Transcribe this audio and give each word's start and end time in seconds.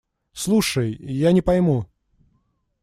Слушай… 0.33 0.97
Я 0.99 1.31
не 1.31 1.43
пойму. 1.43 1.85